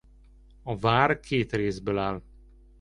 [0.63, 2.21] A vár két részből áll.